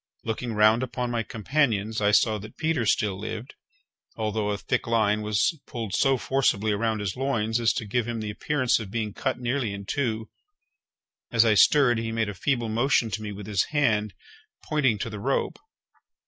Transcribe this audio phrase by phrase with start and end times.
[0.23, 3.53] Looking round upon my companions, I saw that Peters still lived,
[4.15, 8.19] although a thick line was pulled so forcibly around his loins as to give him
[8.19, 10.27] the appearance of being cut nearly in two;
[11.31, 14.15] as I stirred, he made a feeble motion to me with his hand,
[14.63, 15.59] pointing to the rope.